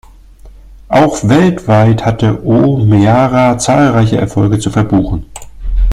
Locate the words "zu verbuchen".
4.57-5.27